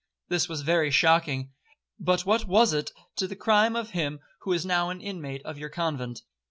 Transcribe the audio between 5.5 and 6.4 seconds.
your convent?